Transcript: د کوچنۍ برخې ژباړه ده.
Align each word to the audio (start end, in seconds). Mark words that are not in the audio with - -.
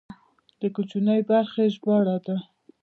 د 0.59 0.61
کوچنۍ 0.75 1.19
برخې 1.29 1.65
ژباړه 1.73 2.15
ده. 2.25 2.37